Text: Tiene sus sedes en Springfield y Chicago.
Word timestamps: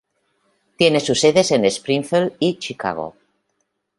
Tiene 0.77 0.99
sus 0.99 1.19
sedes 1.19 1.51
en 1.51 1.63
Springfield 1.65 2.33
y 2.39 2.57
Chicago. 2.57 3.13